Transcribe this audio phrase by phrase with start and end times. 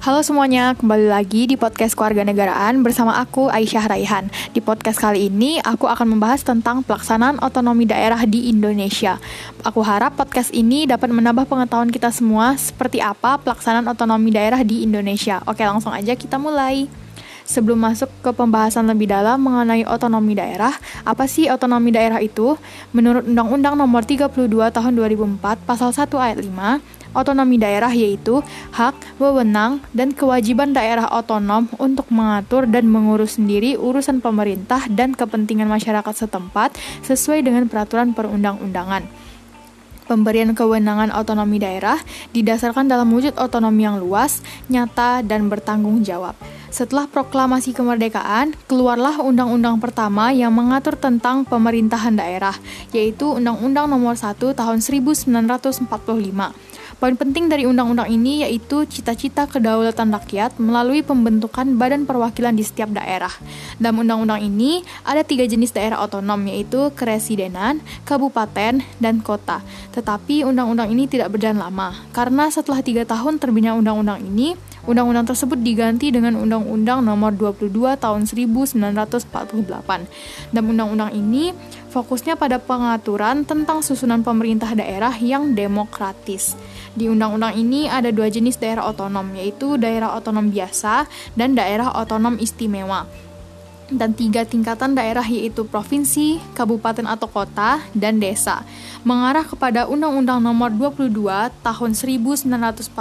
[0.00, 4.32] Halo semuanya, kembali lagi di podcast Keluarga Negaraan bersama aku Aisyah Raihan.
[4.56, 9.20] Di podcast kali ini aku akan membahas tentang pelaksanaan otonomi daerah di Indonesia.
[9.60, 14.88] Aku harap podcast ini dapat menambah pengetahuan kita semua seperti apa pelaksanaan otonomi daerah di
[14.88, 15.44] Indonesia.
[15.44, 16.88] Oke, langsung aja kita mulai.
[17.50, 20.70] Sebelum masuk ke pembahasan lebih dalam mengenai otonomi daerah,
[21.02, 22.54] apa sih otonomi daerah itu?
[22.94, 24.30] Menurut Undang-Undang Nomor 32
[24.70, 26.46] Tahun 2004 Pasal 1 Ayat 5,
[27.10, 28.38] otonomi daerah yaitu
[28.70, 35.66] hak, wewenang, dan kewajiban daerah otonom untuk mengatur dan mengurus sendiri urusan pemerintah dan kepentingan
[35.66, 39.19] masyarakat setempat sesuai dengan peraturan perundang-undangan.
[40.10, 41.94] Pemberian kewenangan otonomi daerah
[42.34, 46.34] didasarkan dalam wujud otonomi yang luas, nyata, dan bertanggung jawab.
[46.66, 52.58] Setelah proklamasi kemerdekaan, keluarlah undang-undang pertama yang mengatur tentang pemerintahan daerah,
[52.90, 55.86] yaitu Undang-Undang Nomor 1 Tahun 1945.
[57.00, 62.92] Poin penting dari undang-undang ini yaitu cita-cita kedaulatan rakyat melalui pembentukan badan perwakilan di setiap
[62.92, 63.32] daerah.
[63.80, 69.64] Dalam undang-undang ini ada tiga jenis daerah otonom yaitu keresidenan, kabupaten, dan kota.
[69.96, 75.60] Tetapi undang-undang ini tidak berjalan lama karena setelah tiga tahun terbitnya undang-undang ini, Undang-undang tersebut
[75.60, 79.28] diganti dengan Undang-Undang Nomor 22 Tahun 1948.
[80.56, 81.52] Dan undang-undang ini
[81.92, 86.56] fokusnya pada pengaturan tentang susunan pemerintah daerah yang demokratis.
[86.90, 91.06] Di undang-undang ini ada dua jenis daerah otonom, yaitu daerah otonom biasa
[91.38, 93.06] dan daerah otonom istimewa.
[93.90, 98.62] Dan tiga tingkatan daerah yaitu provinsi, kabupaten atau kota, dan desa,
[99.02, 101.10] mengarah kepada Undang-Undang Nomor 22
[101.50, 102.94] Tahun 1948,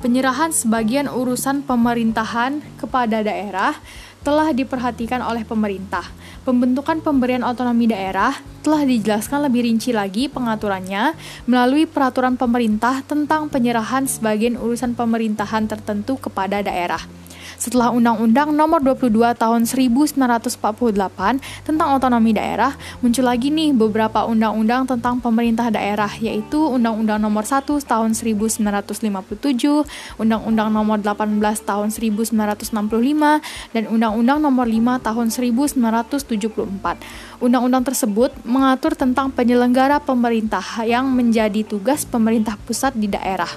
[0.00, 3.76] penyerahan sebagian urusan pemerintahan kepada daerah
[4.24, 6.08] telah diperhatikan oleh pemerintah.
[6.42, 8.32] Pembentukan pemberian otonomi daerah
[8.64, 11.12] telah dijelaskan lebih rinci lagi pengaturannya
[11.44, 17.04] melalui peraturan pemerintah tentang penyerahan sebagian urusan pemerintahan tertentu kepada daerah
[17.56, 25.18] setelah Undang-Undang Nomor 22 Tahun 1948 tentang otonomi daerah, muncul lagi nih beberapa undang-undang tentang
[25.18, 29.84] pemerintah daerah, yaitu Undang-Undang Nomor 1 Tahun 1957,
[30.18, 33.40] Undang-Undang Nomor 18 Tahun 1965,
[33.74, 36.98] dan Undang-Undang Nomor 5 Tahun 1974.
[37.42, 43.50] Undang-undang tersebut mengatur tentang penyelenggara pemerintah yang menjadi tugas pemerintah pusat di daerah.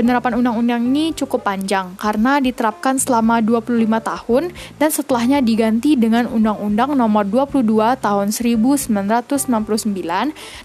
[0.00, 4.48] Penerapan undang-undang ini cukup panjang karena diterapkan selama 25 tahun
[4.80, 7.68] dan setelahnya diganti dengan Undang-Undang Nomor 22
[8.00, 8.88] Tahun 1969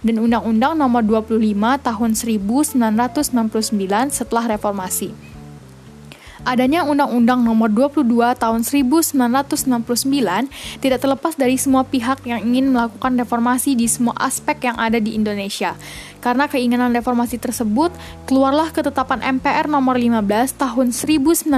[0.08, 1.36] dan Undang-Undang Nomor 25
[1.84, 2.80] Tahun 1969
[4.16, 5.35] setelah reformasi
[6.46, 8.06] adanya Undang-Undang Nomor 22
[8.38, 9.18] Tahun 1969
[10.80, 15.18] tidak terlepas dari semua pihak yang ingin melakukan reformasi di semua aspek yang ada di
[15.18, 15.74] Indonesia.
[16.26, 17.94] Karena keinginan reformasi tersebut,
[18.26, 21.54] keluarlah ketetapan MPR nomor 15 tahun 1968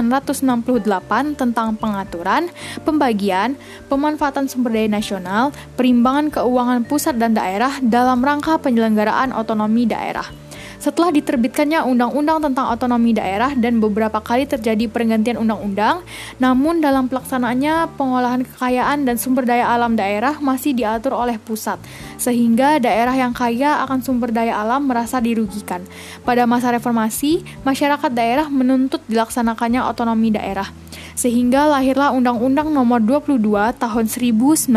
[1.40, 2.52] tentang pengaturan,
[2.84, 3.56] pembagian,
[3.88, 10.47] pemanfaatan sumber daya nasional, perimbangan keuangan pusat dan daerah dalam rangka penyelenggaraan otonomi daerah.
[10.78, 16.06] Setelah diterbitkannya undang-undang tentang otonomi daerah dan beberapa kali terjadi pergantian undang-undang,
[16.38, 21.82] namun dalam pelaksanaannya pengolahan kekayaan dan sumber daya alam daerah masih diatur oleh pusat,
[22.14, 25.82] sehingga daerah yang kaya akan sumber daya alam merasa dirugikan.
[26.22, 30.70] Pada masa reformasi, masyarakat daerah menuntut dilaksanakannya otonomi daerah
[31.18, 33.42] sehingga lahirlah Undang-Undang Nomor 22
[33.74, 34.70] Tahun 1999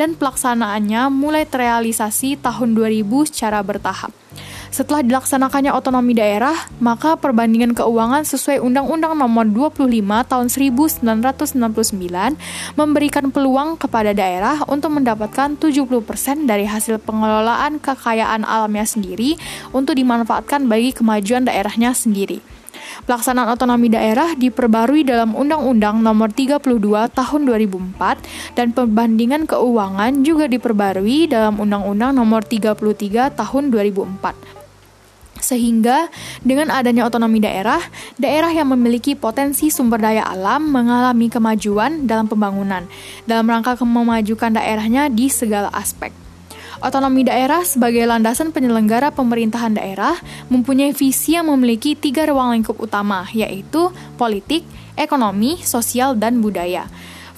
[0.00, 4.16] dan pelaksanaannya mulai terrealisasi tahun 2000 secara bertahap.
[4.74, 9.86] Setelah dilaksanakannya otonomi daerah, maka perbandingan keuangan sesuai Undang-Undang Nomor 25
[10.26, 11.06] Tahun 1969
[12.74, 19.38] memberikan peluang kepada daerah untuk mendapatkan 70% dari hasil pengelolaan kekayaan alamnya sendiri
[19.70, 22.42] untuk dimanfaatkan bagi kemajuan daerahnya sendiri.
[23.04, 26.60] Pelaksanaan otonomi daerah diperbarui dalam Undang-Undang Nomor 32
[27.12, 34.64] Tahun 2004 dan perbandingan keuangan juga diperbarui dalam Undang-Undang Nomor 33 Tahun 2004
[35.44, 36.08] sehingga
[36.40, 37.78] dengan adanya otonomi daerah,
[38.16, 42.88] daerah yang memiliki potensi sumber daya alam mengalami kemajuan dalam pembangunan
[43.28, 46.23] dalam rangka memajukan daerahnya di segala aspek.
[46.84, 50.20] Otonomi daerah sebagai landasan penyelenggara pemerintahan daerah
[50.52, 53.88] mempunyai visi yang memiliki tiga ruang lingkup utama, yaitu
[54.20, 56.84] politik, ekonomi, sosial, dan budaya.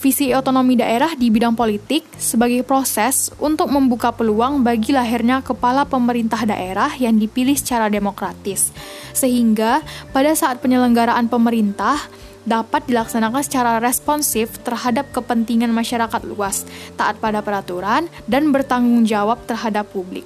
[0.02, 6.42] Visi otonomi daerah di bidang politik sebagai proses untuk membuka peluang bagi lahirnya kepala pemerintah
[6.42, 8.74] daerah yang dipilih secara demokratis,
[9.14, 9.78] sehingga
[10.10, 12.02] pada saat penyelenggaraan pemerintah,
[12.46, 16.62] dapat dilaksanakan secara responsif terhadap kepentingan masyarakat luas,
[16.94, 20.24] taat pada peraturan, dan bertanggung jawab terhadap publik.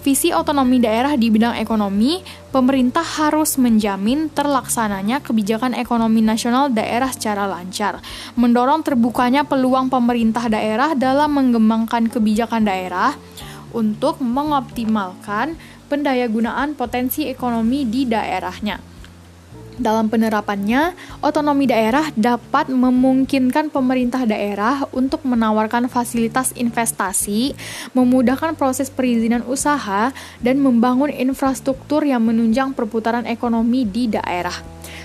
[0.00, 7.44] visi otonomi daerah di bidang ekonomi, pemerintah harus menjamin terlaksananya kebijakan ekonomi nasional daerah secara
[7.44, 8.00] lancar,
[8.32, 13.12] mendorong terbukanya peluang pemerintah daerah dalam mengembangkan kebijakan daerah
[13.76, 15.60] untuk mengoptimalkan
[15.92, 18.89] pendayagunaan potensi ekonomi di daerahnya
[19.80, 20.92] dalam penerapannya,
[21.24, 27.56] otonomi daerah dapat memungkinkan pemerintah daerah untuk menawarkan fasilitas investasi,
[27.96, 30.12] memudahkan proses perizinan usaha,
[30.44, 34.54] dan membangun infrastruktur yang menunjang perputaran ekonomi di daerah.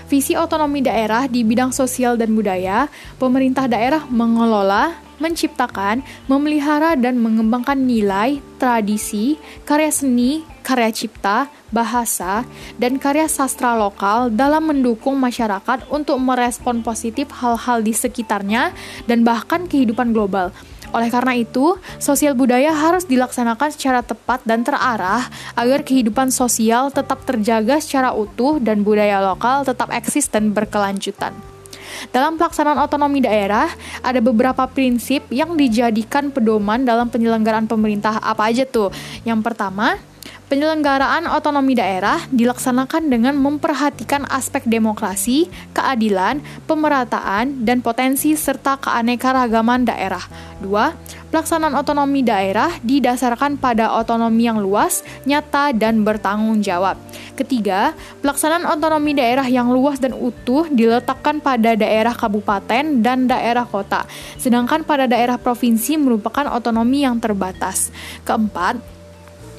[0.06, 2.86] Visi otonomi daerah di bidang sosial dan budaya,
[3.18, 12.42] pemerintah daerah mengelola, menciptakan, memelihara, dan mengembangkan nilai, tradisi, karya seni, karya cipta, bahasa,
[12.80, 18.74] dan karya sastra lokal dalam mendukung masyarakat untuk merespon positif hal-hal di sekitarnya
[19.04, 20.50] dan bahkan kehidupan global.
[20.94, 25.26] Oleh karena itu, sosial budaya harus dilaksanakan secara tepat dan terarah
[25.58, 31.55] agar kehidupan sosial tetap terjaga secara utuh dan budaya lokal tetap eksis dan berkelanjutan.
[32.10, 33.70] Dalam pelaksanaan otonomi daerah,
[34.02, 38.18] ada beberapa prinsip yang dijadikan pedoman dalam penyelenggaraan pemerintah.
[38.20, 38.90] Apa aja tuh?
[39.24, 39.98] Yang pertama,
[40.46, 46.38] Penyelenggaraan otonomi daerah dilaksanakan dengan memperhatikan aspek demokrasi, keadilan,
[46.70, 50.22] pemerataan, dan potensi serta keanekaragaman daerah.
[50.62, 50.70] 2.
[51.26, 56.94] Pelaksanaan otonomi daerah didasarkan pada otonomi yang luas, nyata, dan bertanggung jawab.
[57.34, 57.92] Ketiga,
[58.22, 64.06] pelaksanaan otonomi daerah yang luas dan utuh diletakkan pada daerah kabupaten dan daerah kota,
[64.38, 67.90] sedangkan pada daerah provinsi merupakan otonomi yang terbatas.
[68.22, 68.95] Keempat,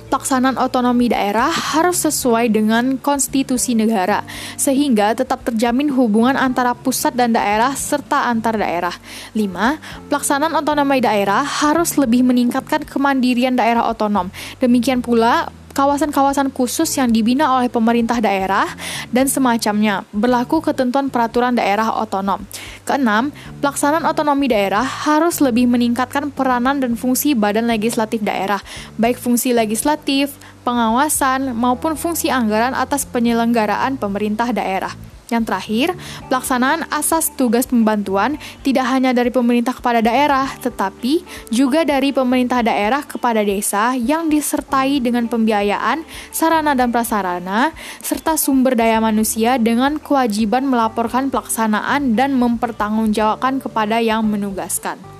[0.07, 4.23] pelaksanaan otonomi daerah harus sesuai dengan konstitusi negara,
[4.55, 8.95] sehingga tetap terjamin hubungan antara pusat dan daerah serta antar daerah.
[9.35, 10.09] 5.
[10.09, 14.31] Pelaksanaan otonomi daerah harus lebih meningkatkan kemandirian daerah otonom.
[14.63, 18.65] Demikian pula kawasan-kawasan khusus yang dibina oleh pemerintah daerah
[19.13, 22.41] dan semacamnya, berlaku ketentuan peraturan daerah otonom.
[22.87, 28.63] Keenam, pelaksanaan otonomi daerah harus lebih meningkatkan peranan dan fungsi badan legislatif daerah,
[28.95, 30.31] baik fungsi legislatif,
[30.63, 34.95] pengawasan, maupun fungsi anggaran atas penyelenggaraan pemerintah daerah.
[35.27, 35.87] Yang terakhir,
[36.31, 43.03] pelaksanaan asas tugas pembantuan tidak hanya dari pemerintah kepada daerah, tetapi juga dari pemerintah daerah
[43.03, 50.63] kepada desa yang disertai dengan pembiayaan, sarana dan prasarana, serta sumber daya manusia dengan kewajiban
[50.63, 55.16] melaporkan pelaksanaan dan mempertanggungjawabkan kepada yang menugaskan.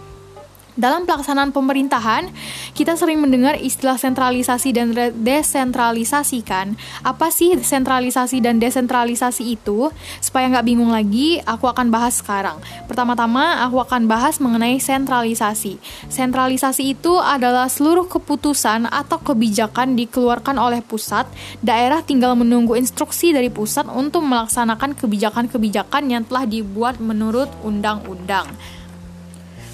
[0.77, 2.29] Dalam pelaksanaan pemerintahan,
[2.77, 6.77] kita sering mendengar istilah sentralisasi dan desentralisasi kan.
[7.01, 9.89] Apa sih sentralisasi dan desentralisasi itu?
[10.21, 12.61] Supaya nggak bingung lagi, aku akan bahas sekarang.
[12.85, 15.81] Pertama-tama, aku akan bahas mengenai sentralisasi.
[16.13, 21.25] Sentralisasi itu adalah seluruh keputusan atau kebijakan dikeluarkan oleh pusat,
[21.65, 28.45] daerah tinggal menunggu instruksi dari pusat untuk melaksanakan kebijakan-kebijakan yang telah dibuat menurut undang-undang.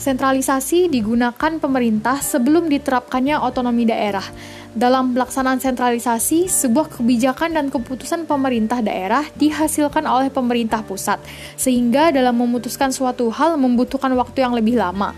[0.03, 4.27] Sentralisasi digunakan pemerintah sebelum diterapkannya otonomi daerah.
[4.75, 11.23] Dalam pelaksanaan sentralisasi, sebuah kebijakan dan keputusan pemerintah daerah dihasilkan oleh pemerintah pusat,
[11.55, 15.15] sehingga dalam memutuskan suatu hal membutuhkan waktu yang lebih lama.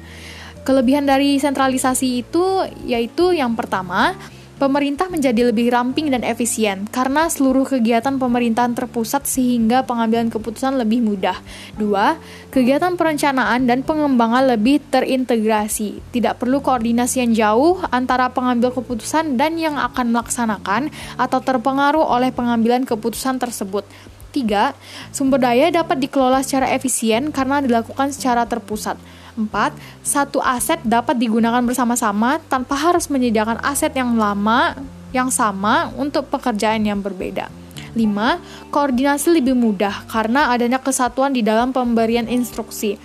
[0.62, 2.46] Kelebihan dari sentralisasi itu
[2.86, 4.14] yaitu yang pertama,
[4.56, 11.04] Pemerintah menjadi lebih ramping dan efisien karena seluruh kegiatan pemerintahan terpusat sehingga pengambilan keputusan lebih
[11.04, 11.36] mudah.
[11.76, 12.16] Dua,
[12.56, 16.00] kegiatan perencanaan dan pengembangan lebih terintegrasi.
[16.16, 20.88] Tidak perlu koordinasi yang jauh antara pengambil keputusan dan yang akan melaksanakan
[21.20, 23.84] atau terpengaruh oleh pengambilan keputusan tersebut.
[24.32, 24.72] Tiga,
[25.12, 28.96] sumber daya dapat dikelola secara efisien karena dilakukan secara terpusat.
[29.36, 29.76] 4.
[30.02, 34.76] Satu aset dapat digunakan bersama-sama tanpa harus menyediakan aset yang lama
[35.12, 37.48] yang sama untuk pekerjaan yang berbeda.
[37.96, 38.72] 5.
[38.76, 43.00] Koordinasi lebih mudah karena adanya kesatuan di dalam pemberian instruksi.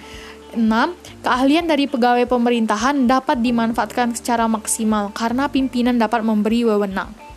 [0.50, 0.58] 6.
[1.22, 7.29] Keahlian dari pegawai pemerintahan dapat dimanfaatkan secara maksimal karena pimpinan dapat memberi wewenang.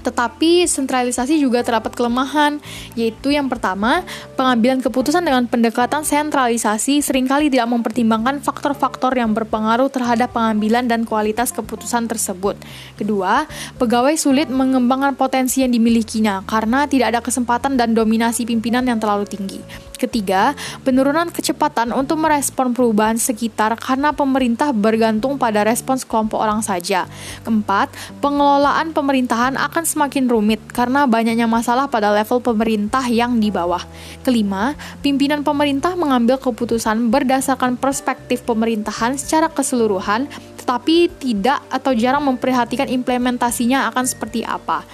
[0.00, 2.58] Tetapi sentralisasi juga terdapat kelemahan,
[2.96, 4.02] yaitu yang pertama,
[4.34, 11.04] pengambilan keputusan dengan pendekatan sentralisasi sering kali tidak mempertimbangkan faktor-faktor yang berpengaruh terhadap pengambilan dan
[11.04, 12.56] kualitas keputusan tersebut.
[12.96, 13.44] Kedua,
[13.76, 19.28] pegawai sulit mengembangkan potensi yang dimilikinya karena tidak ada kesempatan dan dominasi pimpinan yang terlalu
[19.28, 19.89] tinggi.
[20.00, 27.04] Ketiga, penurunan kecepatan untuk merespon perubahan sekitar karena pemerintah bergantung pada respons kelompok orang saja.
[27.44, 27.92] Keempat,
[28.24, 33.84] pengelolaan pemerintahan akan semakin rumit karena banyaknya masalah pada level pemerintah yang di bawah.
[34.24, 34.72] Kelima,
[35.04, 43.90] pimpinan pemerintah mengambil keputusan berdasarkan perspektif pemerintahan secara keseluruhan tetapi tidak atau jarang memperhatikan implementasinya
[43.92, 44.86] akan seperti apa.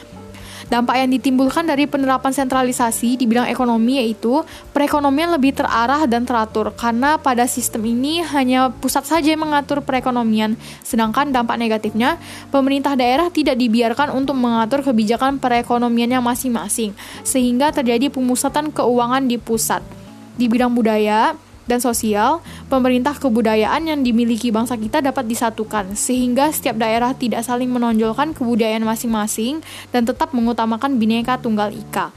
[0.66, 4.42] Dampak yang ditimbulkan dari penerapan sentralisasi di bidang ekonomi yaitu
[4.74, 10.58] perekonomian lebih terarah dan teratur karena pada sistem ini hanya pusat saja yang mengatur perekonomian.
[10.82, 12.18] Sedangkan dampak negatifnya,
[12.50, 16.90] pemerintah daerah tidak dibiarkan untuk mengatur kebijakan perekonomiannya masing-masing
[17.22, 19.86] sehingga terjadi pemusatan keuangan di pusat.
[20.34, 21.32] Di bidang budaya,
[21.66, 27.68] dan sosial, pemerintah kebudayaan yang dimiliki bangsa kita dapat disatukan, sehingga setiap daerah tidak saling
[27.68, 32.14] menonjolkan kebudayaan masing-masing dan tetap mengutamakan bineka tunggal ika.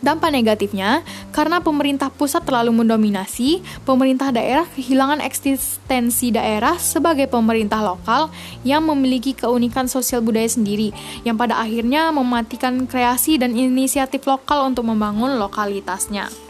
[0.00, 8.32] Dampak negatifnya, karena pemerintah pusat terlalu mendominasi, pemerintah daerah kehilangan eksistensi daerah sebagai pemerintah lokal
[8.64, 14.88] yang memiliki keunikan sosial budaya sendiri, yang pada akhirnya mematikan kreasi dan inisiatif lokal untuk
[14.88, 16.49] membangun lokalitasnya.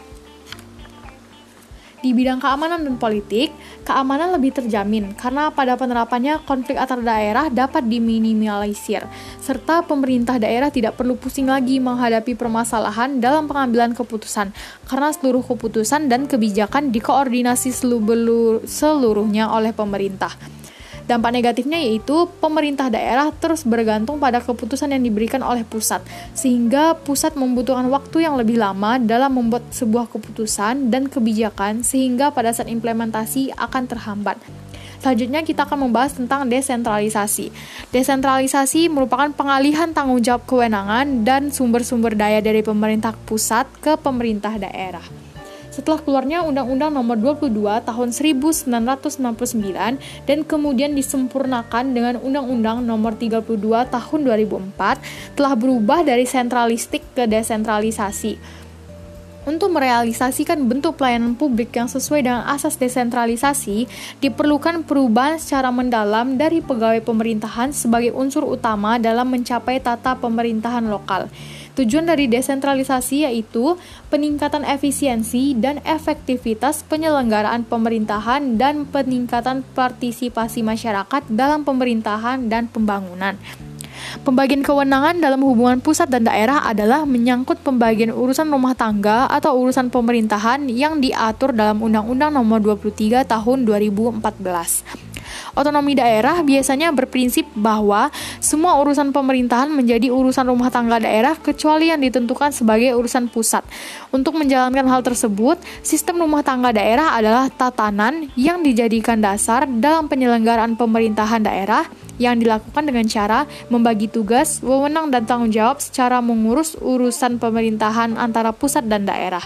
[2.00, 3.52] Di bidang keamanan dan politik,
[3.84, 9.04] keamanan lebih terjamin karena pada penerapannya konflik antar daerah dapat diminimalisir,
[9.36, 14.48] serta pemerintah daerah tidak perlu pusing lagi menghadapi permasalahan dalam pengambilan keputusan,
[14.88, 17.68] karena seluruh keputusan dan kebijakan dikoordinasi
[18.64, 20.32] seluruhnya oleh pemerintah.
[21.10, 25.98] Dampak negatifnya yaitu pemerintah daerah terus bergantung pada keputusan yang diberikan oleh pusat,
[26.38, 32.54] sehingga pusat membutuhkan waktu yang lebih lama dalam membuat sebuah keputusan dan kebijakan, sehingga pada
[32.54, 34.38] saat implementasi akan terhambat.
[35.02, 37.50] Selanjutnya kita akan membahas tentang desentralisasi.
[37.90, 45.29] Desentralisasi merupakan pengalihan tanggung jawab kewenangan dan sumber-sumber daya dari pemerintah pusat ke pemerintah daerah
[45.80, 47.56] setelah keluarnya Undang-Undang Nomor 22
[47.88, 53.48] Tahun 1999 dan kemudian disempurnakan dengan Undang-Undang Nomor 32
[53.88, 58.60] Tahun 2004 telah berubah dari sentralistik ke desentralisasi.
[59.48, 63.88] Untuk merealisasikan bentuk pelayanan publik yang sesuai dengan asas desentralisasi,
[64.20, 71.32] diperlukan perubahan secara mendalam dari pegawai pemerintahan sebagai unsur utama dalam mencapai tata pemerintahan lokal.
[71.78, 73.78] Tujuan dari desentralisasi yaitu
[74.10, 83.38] peningkatan efisiensi dan efektivitas penyelenggaraan pemerintahan dan peningkatan partisipasi masyarakat dalam pemerintahan dan pembangunan.
[84.26, 89.92] Pembagian kewenangan dalam hubungan pusat dan daerah adalah menyangkut pembagian urusan rumah tangga atau urusan
[89.92, 95.09] pemerintahan yang diatur dalam Undang-Undang Nomor 23 Tahun 2014.
[95.54, 98.08] Otonomi daerah biasanya berprinsip bahwa
[98.38, 103.66] semua urusan pemerintahan menjadi urusan rumah tangga daerah kecuali yang ditentukan sebagai urusan pusat.
[104.10, 110.74] Untuk menjalankan hal tersebut, sistem rumah tangga daerah adalah tatanan yang dijadikan dasar dalam penyelenggaraan
[110.74, 111.86] pemerintahan daerah
[112.20, 118.52] yang dilakukan dengan cara membagi tugas, wewenang, dan tanggung jawab secara mengurus urusan pemerintahan antara
[118.52, 119.42] pusat dan daerah.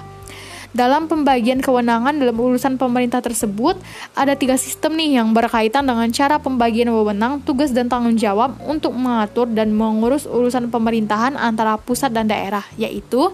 [0.75, 3.79] Dalam pembagian kewenangan dalam urusan pemerintah tersebut,
[4.19, 8.91] ada tiga sistem nih yang berkaitan dengan cara pembagian wewenang, tugas, dan tanggung jawab untuk
[8.91, 13.31] mengatur dan mengurus urusan pemerintahan antara pusat dan daerah, yaitu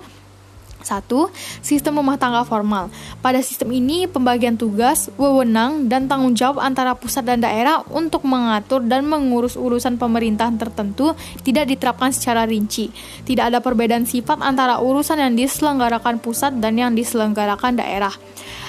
[0.83, 1.29] satu,
[1.61, 2.93] sistem rumah tangga formal.
[3.21, 8.85] Pada sistem ini, pembagian tugas, wewenang, dan tanggung jawab antara pusat dan daerah untuk mengatur
[8.85, 12.91] dan mengurus urusan pemerintahan tertentu tidak diterapkan secara rinci.
[13.25, 18.13] Tidak ada perbedaan sifat antara urusan yang diselenggarakan pusat dan yang diselenggarakan daerah.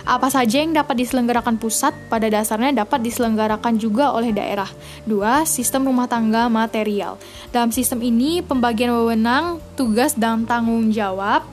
[0.02, 4.68] Apa saja yang dapat diselenggarakan pusat pada dasarnya dapat diselenggarakan juga oleh daerah.
[5.06, 7.22] Dua, sistem rumah tangga material.
[7.54, 11.46] Dalam sistem ini, pembagian wewenang, tugas, dan tanggung jawab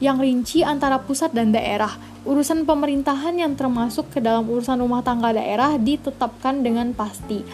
[0.00, 1.94] yang rinci antara pusat dan daerah.
[2.24, 7.44] Urusan pemerintahan yang termasuk ke dalam urusan rumah tangga daerah ditetapkan dengan pasti.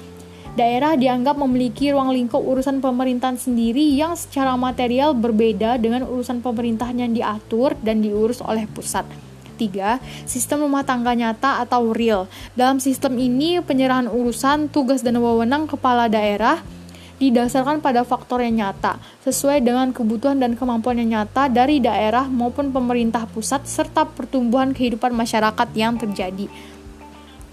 [0.57, 6.97] Daerah dianggap memiliki ruang lingkup urusan pemerintahan sendiri yang secara material berbeda dengan urusan pemerintahan
[6.97, 9.05] yang diatur dan diurus oleh pusat.
[9.61, 10.00] 3.
[10.25, 12.25] Sistem rumah tangga nyata atau real.
[12.57, 16.61] Dalam sistem ini, penyerahan urusan, tugas, dan wewenang kepala daerah
[17.17, 22.71] didasarkan pada faktor yang nyata, sesuai dengan kebutuhan dan kemampuan yang nyata dari daerah maupun
[22.71, 26.49] pemerintah pusat serta pertumbuhan kehidupan masyarakat yang terjadi.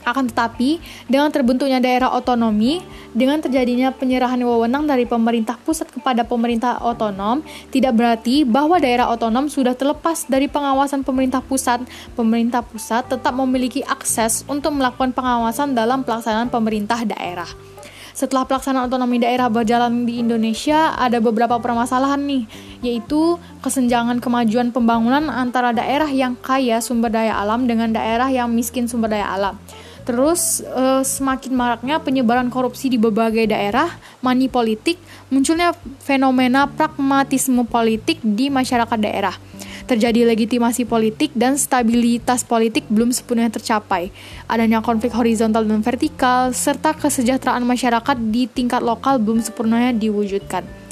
[0.03, 2.84] Akan tetapi, dengan terbentuknya daerah otonomi,
[3.15, 7.39] dengan terjadinya penyerahan wewenang dari pemerintah pusat kepada pemerintah otonom,
[7.72, 11.88] tidak berarti bahwa daerah otonom sudah terlepas dari pengawasan pemerintah pusat.
[12.20, 17.72] Pemerintah pusat tetap memiliki akses untuk melakukan pengawasan dalam pelaksanaan pemerintah daerah.
[18.13, 22.46] Setelah pelaksanaan otonomi daerah berjalan di Indonesia, ada beberapa permasalahan nih,
[22.86, 28.86] yaitu kesenjangan kemajuan pembangunan antara daerah yang kaya sumber daya alam dengan daerah yang miskin
[28.86, 29.58] sumber daya alam.
[30.03, 33.89] Terus uh, semakin maraknya penyebaran korupsi di berbagai daerah,
[34.22, 35.00] money politik,
[35.32, 39.34] munculnya fenomena pragmatisme politik di masyarakat daerah.
[39.83, 44.09] Terjadi legitimasi politik dan stabilitas politik belum sepenuhnya tercapai.
[44.47, 50.83] Adanya konflik horizontal dan vertikal, serta kesejahteraan masyarakat di tingkat lokal belum sepenuhnya diwujudkan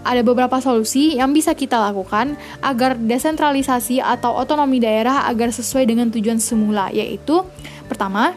[0.00, 6.08] ada beberapa solusi yang bisa kita lakukan agar desentralisasi atau otonomi daerah agar sesuai dengan
[6.08, 7.44] tujuan semula, yaitu
[7.84, 8.32] pertama,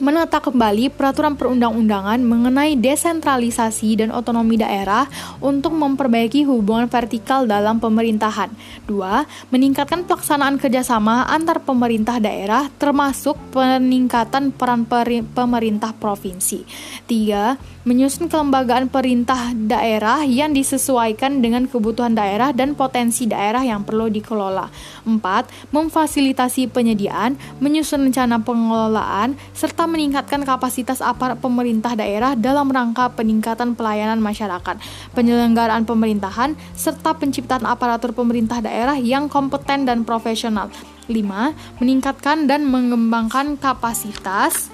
[0.00, 5.10] menata kembali peraturan perundang-undangan mengenai desentralisasi dan otonomi daerah
[5.42, 8.48] untuk memperbaiki hubungan vertikal dalam pemerintahan.
[8.88, 14.88] Dua, meningkatkan pelaksanaan kerjasama antar pemerintah daerah termasuk peningkatan peran
[15.34, 16.64] pemerintah provinsi.
[17.04, 24.06] Tiga, menyusun kelembagaan perintah daerah yang disesuaikan dengan kebutuhan daerah dan potensi daerah yang perlu
[24.06, 24.70] dikelola.
[25.02, 25.74] 4.
[25.74, 29.34] Memfasilitasi penyediaan, menyusun rencana pengelolaan,
[29.82, 34.78] serta meningkatkan kapasitas aparat pemerintah daerah dalam rangka peningkatan pelayanan masyarakat,
[35.10, 40.70] penyelenggaraan pemerintahan, serta penciptaan aparatur pemerintah daerah yang kompeten dan profesional.
[41.10, 41.82] 5.
[41.82, 44.70] Meningkatkan dan mengembangkan kapasitas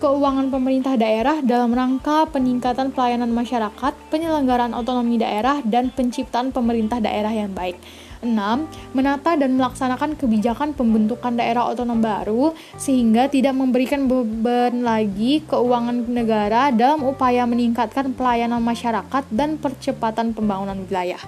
[0.00, 7.36] keuangan pemerintah daerah dalam rangka peningkatan pelayanan masyarakat, penyelenggaraan otonomi daerah, dan penciptaan pemerintah daerah
[7.36, 7.76] yang baik.
[8.20, 8.94] 6.
[8.96, 16.74] Menata dan melaksanakan kebijakan pembentukan daerah otonom baru sehingga tidak memberikan beban lagi keuangan negara
[16.74, 21.20] dalam upaya meningkatkan pelayanan masyarakat dan percepatan pembangunan wilayah.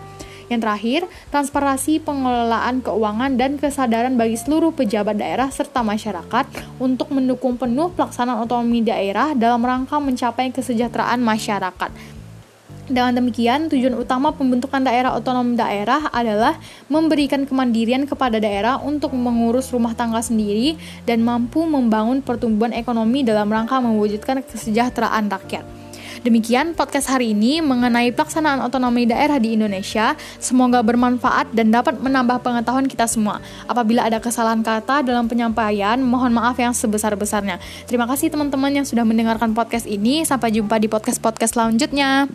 [0.51, 7.55] Yang terakhir, transparansi pengelolaan keuangan dan kesadaran bagi seluruh pejabat daerah serta masyarakat untuk mendukung
[7.55, 12.20] penuh pelaksanaan otonomi daerah dalam rangka mencapai kesejahteraan masyarakat.
[12.91, 16.59] Dengan demikian, tujuan utama pembentukan daerah otonom daerah adalah
[16.91, 20.75] memberikan kemandirian kepada daerah untuk mengurus rumah tangga sendiri
[21.07, 25.63] dan mampu membangun pertumbuhan ekonomi dalam rangka mewujudkan kesejahteraan rakyat.
[26.21, 30.19] Demikian podcast hari ini mengenai pelaksanaan otonomi daerah di Indonesia.
[30.43, 33.39] Semoga bermanfaat dan dapat menambah pengetahuan kita semua.
[33.71, 37.63] Apabila ada kesalahan kata dalam penyampaian, mohon maaf yang sebesar-besarnya.
[37.87, 40.27] Terima kasih teman-teman yang sudah mendengarkan podcast ini.
[40.27, 42.29] Sampai jumpa di podcast-podcast selanjutnya.